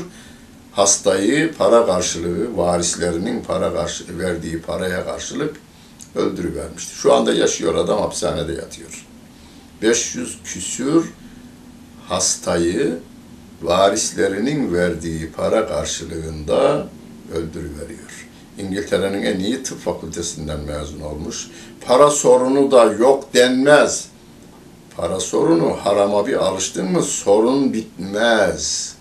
hastayı 0.72 1.54
para 1.54 1.86
karşılığı, 1.86 2.58
varislerinin 2.58 3.42
para 3.42 3.74
karşılığı, 3.74 4.20
verdiği 4.20 4.62
paraya 4.62 5.06
karşılık 5.06 5.56
öldürüvermişti. 6.16 6.96
Şu 6.96 7.14
anda 7.14 7.34
yaşıyor 7.34 7.76
adam 7.76 8.02
hapishanede 8.02 8.54
yatıyor. 8.54 9.06
500 9.82 10.40
küsür 10.44 11.06
hastayı 12.08 13.00
varislerinin 13.62 14.74
verdiği 14.74 15.32
para 15.32 15.68
karşılığında 15.68 16.88
öldürüveriyor. 17.34 18.25
İngiltere'nin 18.60 19.22
en 19.24 19.40
iyi 19.40 19.64
tıp 19.64 19.80
fakültesinden 19.80 20.60
mezun 20.60 21.02
olmuş. 21.02 21.48
Para 21.88 22.10
sorunu 22.10 22.72
da 22.72 22.84
yok 22.84 23.34
denmez. 23.34 24.08
Para 24.98 25.20
sorunu 25.20 25.78
harama 25.84 26.28
bir 26.28 26.34
alıştın 26.34 26.92
mı 26.92 27.04
sorun 27.04 27.74
bitmez. 27.74 28.96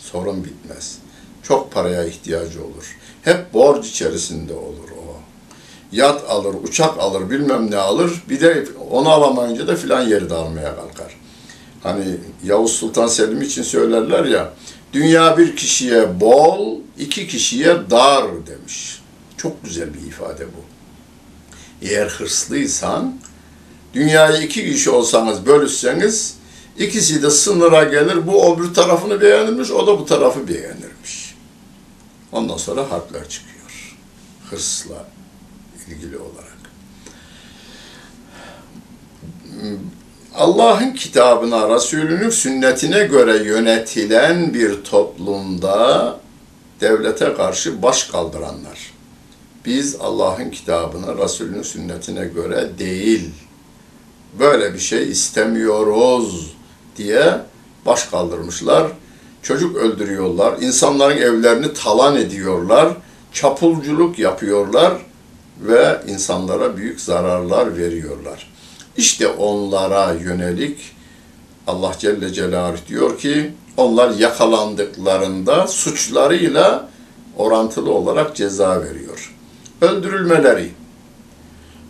Sorun 0.00 0.44
bitmez. 0.44 0.98
Çok 1.42 1.72
paraya 1.72 2.04
ihtiyacı 2.04 2.64
olur. 2.64 2.96
Hep 3.22 3.54
borç 3.54 3.86
içerisinde 3.86 4.54
olur 4.54 4.90
o. 4.98 5.16
Yat 5.92 6.30
alır, 6.30 6.54
uçak 6.64 6.98
alır, 6.98 7.30
bilmem 7.30 7.70
ne 7.70 7.76
alır. 7.76 8.22
Bir 8.28 8.40
de 8.40 8.66
onu 8.90 9.08
alamayınca 9.08 9.66
da 9.66 9.76
filan 9.76 10.08
yeri 10.08 10.30
de 10.30 10.34
almaya 10.34 10.76
kalkar. 10.76 11.16
Hani 11.82 12.04
Yavuz 12.44 12.72
Sultan 12.72 13.06
Selim 13.06 13.42
için 13.42 13.62
söylerler 13.62 14.24
ya, 14.24 14.52
dünya 14.92 15.38
bir 15.38 15.56
kişiye 15.56 16.20
bol, 16.20 16.78
iki 16.98 17.28
kişiye 17.28 17.76
dar 17.90 18.46
demiş. 18.46 19.02
Çok 19.36 19.64
güzel 19.64 19.94
bir 19.94 20.00
ifade 20.00 20.46
bu. 20.46 20.64
Eğer 21.86 22.06
hırslıysan, 22.06 23.18
dünyayı 23.94 24.42
iki 24.46 24.72
kişi 24.72 24.90
olsanız, 24.90 25.46
bölüşseniz, 25.46 26.36
ikisi 26.78 27.22
de 27.22 27.30
sınıra 27.30 27.84
gelir, 27.84 28.26
bu 28.26 28.54
öbür 28.54 28.74
tarafını 28.74 29.20
beğenirmiş, 29.20 29.70
o 29.70 29.86
da 29.86 29.98
bu 29.98 30.06
tarafı 30.06 30.48
beğenirmiş. 30.48 31.34
Ondan 32.32 32.56
sonra 32.56 32.90
harpler 32.90 33.28
çıkıyor. 33.28 33.96
Hırsla 34.50 35.06
ilgili 35.88 36.18
olarak. 36.18 36.54
Allah'ın 40.34 40.92
kitabına, 40.92 41.74
Resulünün 41.74 42.30
sünnetine 42.30 43.04
göre 43.04 43.44
yönetilen 43.44 44.54
bir 44.54 44.84
toplumda 44.84 46.16
devlete 46.84 47.34
karşı 47.34 47.82
baş 47.82 48.04
kaldıranlar. 48.04 48.92
Biz 49.66 49.96
Allah'ın 50.00 50.50
kitabına, 50.50 51.24
Resulünün 51.24 51.62
sünnetine 51.62 52.24
göre 52.24 52.70
değil, 52.78 53.30
böyle 54.38 54.74
bir 54.74 54.78
şey 54.78 55.10
istemiyoruz 55.10 56.56
diye 56.96 57.40
baş 57.86 58.04
kaldırmışlar. 58.04 58.86
Çocuk 59.42 59.76
öldürüyorlar, 59.76 60.58
insanların 60.60 61.16
evlerini 61.16 61.74
talan 61.74 62.16
ediyorlar, 62.16 62.96
çapulculuk 63.32 64.18
yapıyorlar 64.18 64.92
ve 65.60 66.00
insanlara 66.08 66.76
büyük 66.76 67.00
zararlar 67.00 67.76
veriyorlar. 67.76 68.52
İşte 68.96 69.28
onlara 69.28 70.12
yönelik 70.12 70.78
Allah 71.66 71.92
Celle 71.98 72.32
Celaluhu 72.32 72.86
diyor 72.88 73.18
ki 73.18 73.52
onlar 73.76 74.10
yakalandıklarında 74.10 75.66
suçlarıyla 75.66 76.88
orantılı 77.36 77.92
olarak 77.92 78.36
ceza 78.36 78.82
veriyor. 78.82 79.34
Öldürülmeleri. 79.80 80.70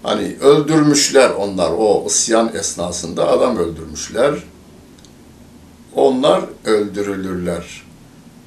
Hani 0.02 0.36
öldürmüşler 0.40 1.30
onlar 1.30 1.70
o 1.78 2.04
isyan 2.06 2.50
esnasında 2.54 3.28
adam 3.28 3.56
öldürmüşler. 3.56 4.34
Onlar 5.94 6.42
öldürülürler. 6.64 7.82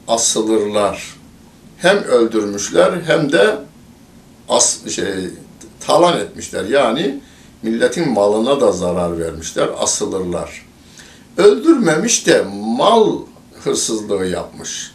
Asılırlar. 0.08 1.16
Hem 1.78 1.98
öldürmüşler 1.98 3.02
hem 3.06 3.32
de 3.32 3.58
as 4.50 4.88
şey 4.88 5.30
talan 5.80 6.20
etmişler. 6.20 6.66
Yani 6.66 7.20
milletin 7.64 8.10
malına 8.10 8.62
da 8.62 8.72
zarar 8.72 9.20
vermişler, 9.20 9.70
asılırlar. 9.80 10.67
Öldürmemiş 11.38 12.28
de 12.28 12.46
mal 12.78 13.18
hırsızlığı 13.64 14.26
yapmış. 14.26 14.92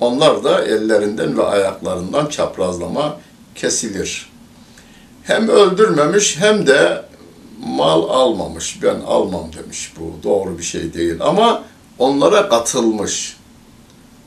Onlar 0.00 0.44
da 0.44 0.64
ellerinden 0.64 1.38
ve 1.38 1.42
ayaklarından 1.42 2.26
çaprazlama 2.26 3.16
kesilir. 3.54 4.30
Hem 5.22 5.48
öldürmemiş 5.48 6.36
hem 6.40 6.66
de 6.66 7.04
mal 7.66 8.08
almamış. 8.08 8.82
Ben 8.82 9.00
almam 9.06 9.50
demiş 9.62 9.92
bu 10.00 10.22
doğru 10.22 10.58
bir 10.58 10.62
şey 10.62 10.94
değil 10.94 11.16
ama 11.20 11.62
onlara 11.98 12.48
katılmış. 12.48 13.36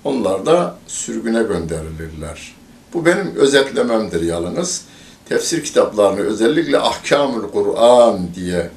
Onlar 0.03 0.45
da 0.45 0.77
sürgüne 0.87 1.43
gönderilirler. 1.43 2.55
Bu 2.93 3.05
benim 3.05 3.35
özetlememdir 3.35 4.21
yalnız 4.21 4.85
tefsir 5.29 5.63
kitaplarını 5.63 6.19
özellikle 6.19 6.79
Ahkamül 6.79 7.47
Kur'an 7.53 8.19
diye 8.35 8.69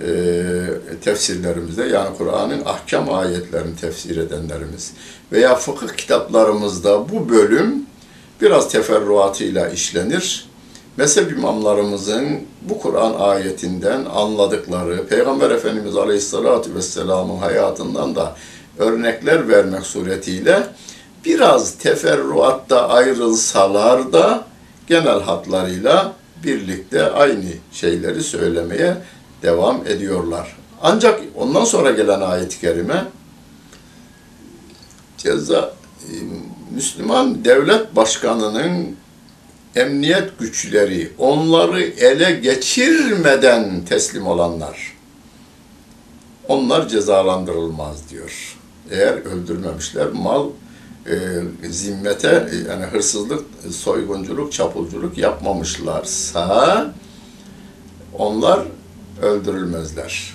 e, 0.00 0.08
tefsirlerimizde 1.04 1.84
yani 1.84 2.16
Kur'an'ın 2.16 2.62
ahkam 2.64 3.14
ayetlerini 3.14 3.76
tefsir 3.76 4.16
edenlerimiz 4.16 4.92
veya 5.32 5.54
fıkıh 5.54 5.96
kitaplarımızda 5.96 7.08
bu 7.08 7.28
bölüm 7.28 7.86
biraz 8.40 8.68
teferruatıyla 8.68 9.68
işlenir. 9.68 10.48
Mezhep 10.96 11.32
imamlarımızın 11.32 12.40
bu 12.62 12.80
Kur'an 12.80 13.14
ayetinden 13.14 14.04
anladıkları, 14.04 15.06
Peygamber 15.06 15.50
Efendimiz 15.50 15.96
Aleyhisselatü 15.96 16.74
Vesselam'ın 16.74 17.36
hayatından 17.36 18.14
da 18.14 18.36
örnekler 18.78 19.48
vermek 19.48 19.86
suretiyle 19.86 20.66
biraz 21.24 21.78
teferruatta 21.78 22.88
ayrılsalar 22.88 24.12
da 24.12 24.44
genel 24.86 25.20
hatlarıyla 25.20 26.12
birlikte 26.44 27.10
aynı 27.10 27.44
şeyleri 27.72 28.22
söylemeye 28.22 28.96
devam 29.42 29.86
ediyorlar. 29.86 30.56
Ancak 30.82 31.20
ondan 31.36 31.64
sonra 31.64 31.90
gelen 31.90 32.20
ayet-i 32.20 32.60
kerime 32.60 33.04
ceza 35.18 35.72
e, 36.04 36.12
Müslüman 36.74 37.44
devlet 37.44 37.96
başkanının 37.96 38.96
emniyet 39.76 40.38
güçleri 40.38 41.12
onları 41.18 41.82
ele 41.82 42.32
geçirmeden 42.32 43.84
teslim 43.84 44.26
olanlar 44.26 44.98
onlar 46.48 46.88
cezalandırılmaz 46.88 48.10
diyor. 48.10 48.56
Eğer 48.90 49.12
öldürmemişler 49.12 50.06
mal 50.06 50.48
e, 51.06 51.16
zimmete 51.70 52.48
yani 52.68 52.84
hırsızlık, 52.84 53.44
soygunculuk, 53.70 54.52
çapulculuk 54.52 55.18
yapmamışlarsa 55.18 56.94
onlar 58.18 58.60
öldürülmezler 59.22 60.34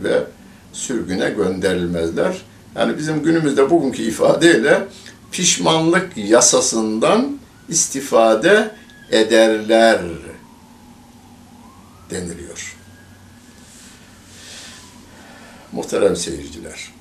ve 0.00 0.24
sürgüne 0.72 1.30
gönderilmezler. 1.30 2.42
Yani 2.76 2.98
bizim 2.98 3.22
günümüzde 3.22 3.70
bugünkü 3.70 4.02
ifadeyle 4.02 4.88
pişmanlık 5.32 6.16
yasasından 6.16 7.38
istifade 7.68 8.74
ederler 9.10 10.00
deniliyor. 12.10 12.76
Muhterem 15.72 16.16
seyirciler, 16.16 16.92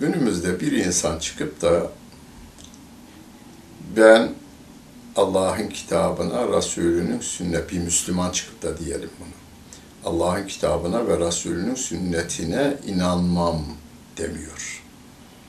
Günümüzde 0.00 0.60
bir 0.60 0.72
insan 0.72 1.18
çıkıp 1.18 1.62
da 1.62 1.90
ben 3.96 4.34
Allah'ın 5.16 5.68
kitabına, 5.68 6.56
Resulünün 6.56 7.20
sünnet, 7.20 7.72
bir 7.72 7.78
Müslüman 7.78 8.30
çıkıp 8.30 8.62
da 8.62 8.78
diyelim 8.78 9.10
bunu. 9.20 9.40
Allah'ın 10.04 10.46
kitabına 10.46 11.06
ve 11.06 11.26
Resulünün 11.26 11.74
sünnetine 11.74 12.76
inanmam 12.86 13.64
demiyor. 14.16 14.82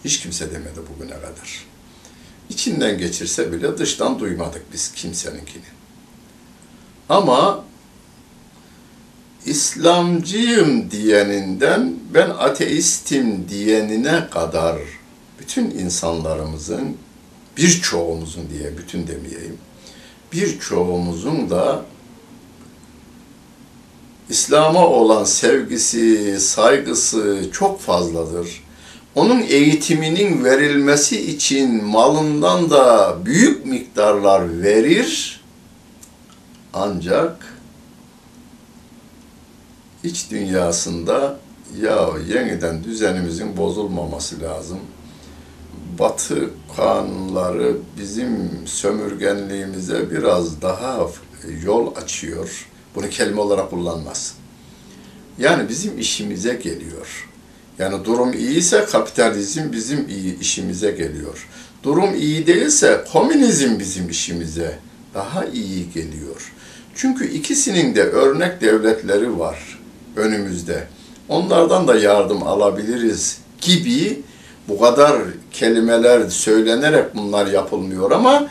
Hiç 0.05 0.19
kimse 0.19 0.51
demedi 0.51 0.79
bugüne 0.93 1.13
kadar. 1.13 1.65
İçinden 2.49 2.97
geçirse 2.97 3.51
bile 3.51 3.77
dıştan 3.77 4.19
duymadık 4.19 4.73
biz 4.73 4.91
kimseninkini. 4.91 5.63
Ama 7.09 7.63
İslamcıyım 9.45 10.91
diyeninden 10.91 11.95
ben 12.13 12.29
ateistim 12.29 13.49
diyenine 13.49 14.29
kadar 14.29 14.77
bütün 15.39 15.71
insanlarımızın 15.71 16.97
birçoğumuzun 17.61 18.49
diye 18.49 18.77
bütün 18.77 19.07
demeyeyim 19.07 19.57
birçoğumuzun 20.33 21.49
da 21.49 21.85
İslam'a 24.29 24.87
olan 24.87 25.23
sevgisi, 25.23 26.39
saygısı 26.39 27.49
çok 27.51 27.81
fazladır. 27.81 28.63
Onun 29.15 29.41
eğitiminin 29.41 30.43
verilmesi 30.43 31.31
için 31.31 31.83
malından 31.83 32.69
da 32.69 33.17
büyük 33.25 33.65
miktarlar 33.65 34.61
verir. 34.61 35.41
Ancak 36.73 37.57
iç 40.03 40.31
dünyasında 40.31 41.39
ya 41.81 42.09
yeniden 42.27 42.83
düzenimizin 42.83 43.57
bozulmaması 43.57 44.41
lazım. 44.41 44.79
Batı 45.99 46.49
kanunları 46.75 47.77
bizim 47.99 48.49
sömürgenliğimize 48.65 50.11
biraz 50.11 50.61
daha 50.61 51.07
yol 51.65 51.95
açıyor. 51.95 52.67
Bunu 52.95 53.09
kelime 53.09 53.41
olarak 53.41 53.69
kullanmaz. 53.69 54.35
Yani 55.37 55.69
bizim 55.69 55.99
işimize 55.99 56.53
geliyor. 56.53 57.27
Yani 57.79 58.05
durum 58.05 58.33
iyiyse 58.33 58.85
kapitalizm 58.85 59.71
bizim 59.71 60.09
iyi 60.09 60.39
işimize 60.39 60.91
geliyor. 60.91 61.47
Durum 61.83 62.15
iyi 62.15 62.47
değilse 62.47 63.05
komünizm 63.11 63.79
bizim 63.79 64.09
işimize 64.09 64.79
daha 65.13 65.45
iyi 65.45 65.91
geliyor. 65.93 66.53
Çünkü 66.95 67.31
ikisinin 67.31 67.95
de 67.95 68.03
örnek 68.03 68.61
devletleri 68.61 69.39
var 69.39 69.79
önümüzde. 70.15 70.87
Onlardan 71.29 71.87
da 71.87 71.95
yardım 71.95 72.43
alabiliriz 72.43 73.37
gibi 73.61 74.21
bu 74.67 74.79
kadar 74.79 75.21
kelimeler 75.51 76.29
söylenerek 76.29 77.15
bunlar 77.15 77.47
yapılmıyor 77.47 78.11
ama 78.11 78.47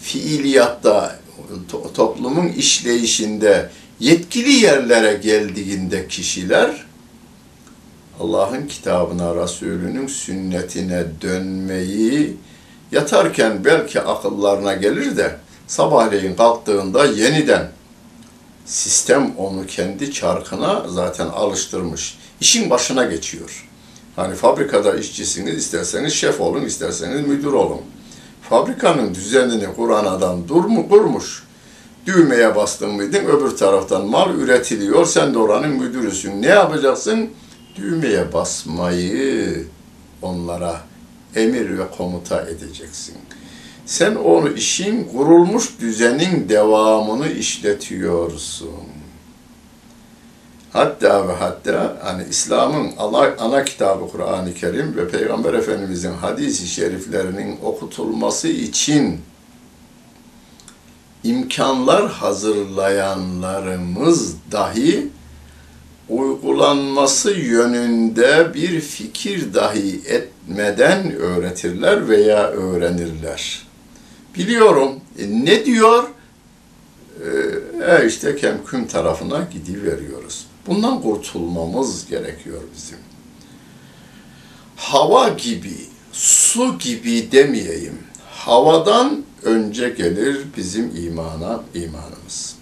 fiiliyatta 0.00 1.16
toplumun 1.94 2.48
işleyişinde 2.48 3.70
yetkili 4.00 4.52
yerlere 4.52 5.14
geldiğinde 5.14 6.08
kişiler 6.08 6.84
Allah'ın 8.20 8.66
kitabına, 8.66 9.42
Resulünün 9.42 10.06
sünnetine 10.06 11.04
dönmeyi 11.22 12.36
yatarken 12.92 13.64
belki 13.64 14.00
akıllarına 14.00 14.74
gelir 14.74 15.16
de 15.16 15.36
sabahleyin 15.66 16.36
kalktığında 16.36 17.04
yeniden 17.04 17.68
sistem 18.66 19.34
onu 19.36 19.66
kendi 19.66 20.12
çarkına 20.12 20.84
zaten 20.88 21.26
alıştırmış. 21.26 22.18
İşin 22.40 22.70
başına 22.70 23.04
geçiyor. 23.04 23.68
Hani 24.16 24.34
fabrikada 24.34 24.96
işçisiniz, 24.96 25.56
isterseniz 25.56 26.12
şef 26.12 26.40
olun, 26.40 26.64
isterseniz 26.64 27.26
müdür 27.26 27.52
olun. 27.52 27.80
Fabrikanın 28.42 29.14
düzenini 29.14 29.74
kuran 29.74 30.04
adam 30.04 30.48
dur 30.48 30.64
mu 30.64 30.88
kurmuş. 30.88 31.42
Düğmeye 32.06 32.56
bastın 32.56 32.90
mıydın 32.90 33.24
öbür 33.24 33.56
taraftan 33.56 34.06
mal 34.06 34.34
üretiliyor. 34.34 35.06
Sen 35.06 35.34
de 35.34 35.38
oranın 35.38 35.70
müdürüsün. 35.70 36.42
Ne 36.42 36.46
yapacaksın? 36.46 37.30
Düğmeye 37.76 38.32
basmayı 38.32 39.66
onlara 40.22 40.80
emir 41.36 41.78
ve 41.78 41.90
komuta 41.98 42.42
edeceksin. 42.42 43.14
Sen 43.86 44.14
onu 44.14 44.48
işin 44.48 45.04
kurulmuş 45.04 45.80
düzenin 45.80 46.48
devamını 46.48 47.28
işletiyorsun. 47.28 48.83
Hatta 50.74 51.28
ve 51.28 51.32
hatta 51.32 51.96
hani 52.02 52.24
İslam'ın 52.30 52.90
ana, 52.98 53.30
ana 53.38 53.64
kitabı 53.64 54.08
Kur'an-ı 54.08 54.54
Kerim 54.54 54.96
ve 54.96 55.08
Peygamber 55.08 55.54
Efendimizin 55.54 56.12
hadis-i 56.12 56.66
şeriflerinin 56.66 57.58
okutulması 57.62 58.48
için 58.48 59.20
imkanlar 61.24 62.08
hazırlayanlarımız 62.08 64.34
dahi 64.52 65.08
uygulanması 66.08 67.30
yönünde 67.30 68.54
bir 68.54 68.80
fikir 68.80 69.54
dahi 69.54 70.00
etmeden 70.06 71.12
öğretirler 71.12 72.08
veya 72.08 72.48
öğrenirler. 72.48 73.66
Biliyorum. 74.34 75.00
E, 75.18 75.44
ne 75.44 75.64
diyor? 75.64 76.04
E, 77.88 78.06
işte 78.06 78.36
kemküm 78.36 78.86
tarafına 78.86 79.48
gidiveriyoruz. 79.52 80.53
Bundan 80.66 81.02
kurtulmamız 81.02 82.06
gerekiyor 82.06 82.62
bizim. 82.76 82.98
Hava 84.76 85.28
gibi, 85.28 85.76
su 86.12 86.78
gibi 86.78 87.32
demeyeyim. 87.32 87.98
Havadan 88.30 89.24
önce 89.42 89.88
gelir 89.88 90.44
bizim 90.56 90.96
imana 91.06 91.60
imanımız. 91.74 92.56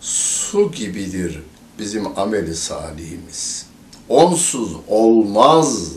Su 0.00 0.72
gibidir 0.72 1.42
bizim 1.78 2.18
ameli 2.18 2.56
salihimiz. 2.56 3.66
Onsuz 4.08 4.72
olmaz 4.88 5.88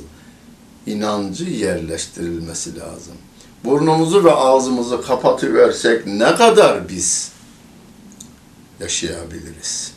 inancı 0.85 1.43
yerleştirilmesi 1.43 2.79
lazım. 2.79 3.13
Burnumuzu 3.63 4.23
ve 4.23 4.31
ağzımızı 4.31 5.01
kapatıversek 5.01 6.07
ne 6.07 6.35
kadar 6.35 6.89
biz 6.89 7.31
yaşayabiliriz? 8.79 9.94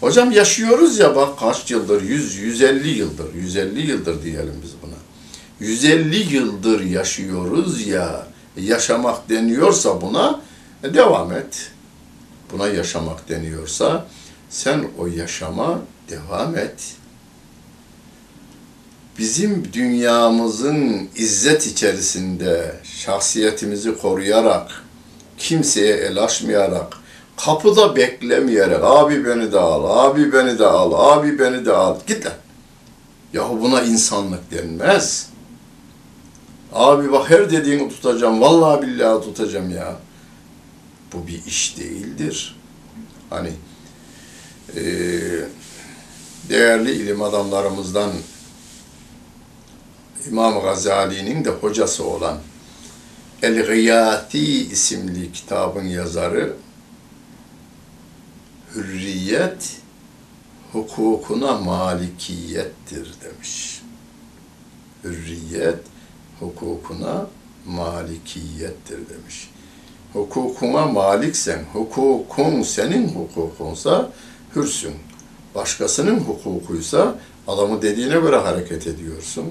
Hocam 0.00 0.32
yaşıyoruz 0.32 0.98
ya 0.98 1.16
bak 1.16 1.38
kaç 1.38 1.70
yıldır, 1.70 2.02
100, 2.02 2.36
150 2.36 2.88
yıldır, 2.88 3.34
150 3.34 3.90
yıldır 3.90 4.22
diyelim 4.22 4.54
biz 4.62 4.70
buna. 4.82 4.94
150 5.60 6.34
yıldır 6.34 6.80
yaşıyoruz 6.80 7.86
ya, 7.86 8.26
yaşamak 8.56 9.28
deniyorsa 9.28 10.00
buna, 10.00 10.40
e, 10.84 10.94
devam 10.94 11.32
et. 11.32 11.70
Buna 12.52 12.68
yaşamak 12.68 13.28
deniyorsa, 13.28 14.06
sen 14.50 14.84
o 14.98 15.06
yaşama 15.06 15.80
devam 16.10 16.56
et. 16.56 16.94
Bizim 19.18 19.72
dünyamızın 19.72 21.08
izzet 21.16 21.66
içerisinde 21.66 22.80
şahsiyetimizi 22.84 23.98
koruyarak, 23.98 24.82
kimseye 25.38 25.96
el 25.96 26.24
açmayarak, 26.24 26.96
kapıda 27.36 27.96
beklemeyerek, 27.96 28.78
abi 28.82 29.26
beni 29.26 29.52
de 29.52 29.58
al, 29.58 30.06
abi 30.06 30.32
beni 30.32 30.58
de 30.58 30.66
al, 30.66 31.16
abi 31.16 31.38
beni 31.38 31.66
de 31.66 31.72
al, 31.72 31.96
git 32.06 32.26
lan. 32.26 32.32
Yahu 33.32 33.60
buna 33.60 33.82
insanlık 33.82 34.50
denmez. 34.50 35.30
Abi 36.72 37.12
bak 37.12 37.30
her 37.30 37.50
dediğini 37.50 37.88
tutacağım, 37.88 38.40
vallahi 38.40 38.82
billahi 38.82 39.24
tutacağım 39.24 39.70
ya. 39.70 39.96
Bu 41.12 41.26
bir 41.26 41.44
iş 41.46 41.78
değildir. 41.78 42.56
Hani 43.30 43.52
e, 44.76 44.82
değerli 46.48 46.92
ilim 46.92 47.22
adamlarımızdan 47.22 48.10
İmam 50.28 50.62
Gazali'nin 50.62 51.44
de 51.44 51.50
hocası 51.50 52.04
olan 52.04 52.38
El-Gıyati 53.42 54.70
isimli 54.70 55.32
kitabın 55.32 55.84
yazarı 55.84 56.52
hürriyet 58.76 59.76
hukukuna 60.72 61.58
malikiyettir 61.58 63.14
demiş. 63.24 63.82
Hürriyet 65.04 65.78
hukukuna 66.40 67.26
malikiyettir 67.66 68.98
demiş. 69.08 69.50
Hukukuna 70.12 70.86
maliksen, 70.86 71.64
hukukun 71.72 72.62
senin 72.62 73.08
hukukunsa 73.08 74.10
hürsün. 74.56 74.94
Başkasının 75.54 76.18
hukukuysa 76.18 77.18
adamı 77.48 77.82
dediğine 77.82 78.20
göre 78.20 78.36
hareket 78.36 78.86
ediyorsun. 78.86 79.44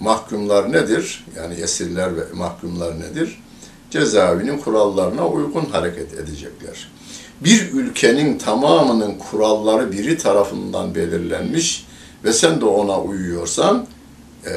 Mahkumlar 0.00 0.72
nedir? 0.72 1.26
Yani 1.36 1.54
esirler 1.54 2.16
ve 2.16 2.24
mahkumlar 2.34 3.00
nedir? 3.00 3.42
Cezaevinin 3.90 4.58
kurallarına 4.58 5.28
uygun 5.28 5.64
hareket 5.64 6.14
edecekler 6.14 6.88
bir 7.40 7.72
ülkenin 7.72 8.38
tamamının 8.38 9.14
kuralları 9.18 9.92
biri 9.92 10.18
tarafından 10.18 10.94
belirlenmiş 10.94 11.86
ve 12.24 12.32
sen 12.32 12.60
de 12.60 12.64
ona 12.64 13.00
uyuyorsan 13.00 13.86
e, 14.46 14.50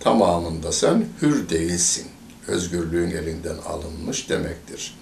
tamamında 0.00 0.72
sen 0.72 1.04
hür 1.22 1.48
değilsin. 1.48 2.06
Özgürlüğün 2.46 3.10
elinden 3.10 3.56
alınmış 3.68 4.28
demektir. 4.28 4.94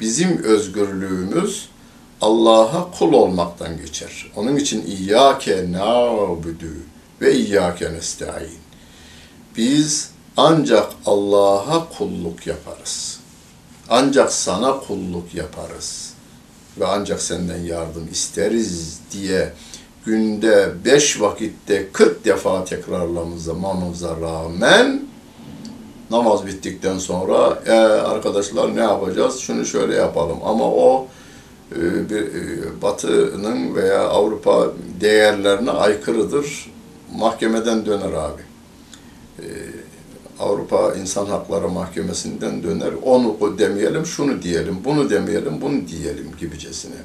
Bizim 0.00 0.42
özgürlüğümüz 0.42 1.68
Allah'a 2.20 2.90
kul 2.98 3.12
olmaktan 3.12 3.76
geçer. 3.76 4.32
Onun 4.36 4.56
için 4.56 4.86
İyyâke 4.86 5.72
nâbudu 5.72 6.72
ve 7.20 7.34
İyyâke 7.34 7.92
nesta'in. 7.92 8.58
Biz 9.56 10.10
ancak 10.36 10.92
Allah'a 11.06 11.88
kulluk 11.98 12.46
yaparız. 12.46 13.20
Ancak 13.88 14.32
sana 14.32 14.80
kulluk 14.80 15.34
yaparız 15.34 16.15
ve 16.80 16.86
ancak 16.86 17.20
senden 17.22 17.58
yardım 17.58 18.08
isteriz 18.12 19.00
diye 19.12 19.52
günde 20.06 20.68
beş 20.84 21.20
vakitte 21.20 21.88
kırk 21.92 22.24
defa 22.24 22.64
tekrarlamamıza 22.64 24.16
rağmen 24.20 25.02
namaz 26.10 26.46
bittikten 26.46 26.98
sonra 26.98 27.58
e, 27.66 27.72
arkadaşlar 27.80 28.76
ne 28.76 28.80
yapacağız? 28.80 29.38
Şunu 29.38 29.64
şöyle 29.64 29.94
yapalım. 29.94 30.38
Ama 30.44 30.64
o 30.64 31.06
e, 31.72 32.10
bir, 32.10 32.22
e, 32.22 32.82
Batı'nın 32.82 33.74
veya 33.74 34.08
Avrupa 34.08 34.66
değerlerine 35.00 35.70
aykırıdır. 35.70 36.72
Mahkemeden 37.16 37.86
döner 37.86 38.12
abi. 38.12 38.42
E, 39.38 39.46
Avrupa 40.40 40.94
İnsan 40.94 41.26
Hakları 41.26 41.68
Mahkemesi'nden 41.68 42.62
döner. 42.62 42.92
Onu 43.02 43.58
demeyelim, 43.58 44.06
şunu 44.06 44.42
diyelim, 44.42 44.78
bunu 44.84 45.10
demeyelim, 45.10 45.60
bunu 45.60 45.88
diyelim 45.88 46.30
gibicesine. 46.40 46.96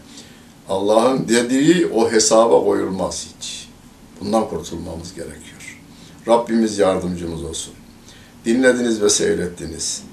Allah'ın 0.69 1.27
dediği 1.27 1.87
o 1.87 2.11
hesaba 2.11 2.63
koyulmaz 2.63 3.27
hiç. 3.37 3.67
Bundan 4.21 4.49
kurtulmamız 4.49 5.13
gerekiyor. 5.13 5.79
Rabbimiz 6.27 6.79
yardımcımız 6.79 7.43
olsun. 7.43 7.73
Dinlediniz 8.45 9.01
ve 9.01 9.09
seyrettiniz. 9.09 10.03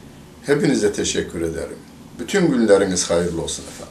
Hepinize 0.47 0.93
teşekkür 0.93 1.43
ederim. 1.43 1.79
Bütün 2.19 2.51
günleriniz 2.51 3.11
hayırlı 3.11 3.43
olsun 3.43 3.65
efendim. 3.65 3.88